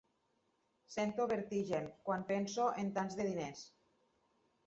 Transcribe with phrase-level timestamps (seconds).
[0.93, 3.61] Sento vertigen, quan penso en tants de diners.